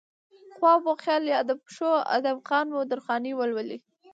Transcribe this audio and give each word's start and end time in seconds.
خواب 0.55 0.81
وخيال 0.87 1.23
يا 1.33 1.39
د 1.49 1.51
پښتو 1.61 1.89
ادم 2.17 2.37
خان 2.47 2.67
و 2.71 2.87
درخانۍ 2.91 3.31
ولولئ 3.35 3.79